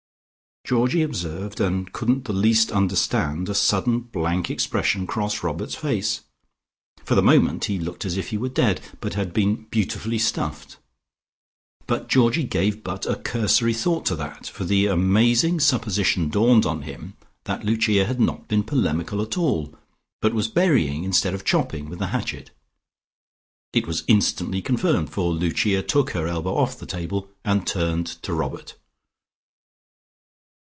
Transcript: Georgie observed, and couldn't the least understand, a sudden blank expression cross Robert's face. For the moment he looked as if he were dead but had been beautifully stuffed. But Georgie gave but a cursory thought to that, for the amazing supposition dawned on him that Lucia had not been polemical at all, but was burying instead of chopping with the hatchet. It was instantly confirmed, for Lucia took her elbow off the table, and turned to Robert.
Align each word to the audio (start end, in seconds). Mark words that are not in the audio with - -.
Georgie 0.63 1.01
observed, 1.01 1.59
and 1.59 1.91
couldn't 1.91 2.23
the 2.25 2.31
least 2.31 2.71
understand, 2.71 3.49
a 3.49 3.53
sudden 3.53 3.99
blank 3.99 4.49
expression 4.49 5.05
cross 5.05 5.43
Robert's 5.43 5.75
face. 5.75 6.21
For 7.03 7.13
the 7.13 7.21
moment 7.21 7.65
he 7.65 7.77
looked 7.77 8.05
as 8.05 8.15
if 8.15 8.29
he 8.29 8.37
were 8.37 8.47
dead 8.47 8.79
but 9.01 9.15
had 9.15 9.33
been 9.33 9.65
beautifully 9.69 10.17
stuffed. 10.19 10.77
But 11.87 12.07
Georgie 12.07 12.45
gave 12.45 12.85
but 12.85 13.05
a 13.05 13.17
cursory 13.17 13.73
thought 13.73 14.05
to 14.05 14.15
that, 14.17 14.47
for 14.47 14.63
the 14.63 14.85
amazing 14.85 15.59
supposition 15.59 16.29
dawned 16.29 16.65
on 16.65 16.83
him 16.83 17.17
that 17.43 17.65
Lucia 17.65 18.05
had 18.05 18.21
not 18.21 18.47
been 18.47 18.63
polemical 18.63 19.21
at 19.21 19.37
all, 19.37 19.75
but 20.21 20.33
was 20.33 20.47
burying 20.47 21.03
instead 21.03 21.33
of 21.33 21.43
chopping 21.43 21.89
with 21.89 21.99
the 21.99 22.07
hatchet. 22.15 22.51
It 23.73 23.87
was 23.87 24.05
instantly 24.07 24.61
confirmed, 24.61 25.09
for 25.09 25.33
Lucia 25.33 25.81
took 25.83 26.11
her 26.11 26.27
elbow 26.27 26.55
off 26.55 26.79
the 26.79 26.85
table, 26.85 27.29
and 27.43 27.67
turned 27.67 28.05
to 28.21 28.31
Robert. 28.33 28.75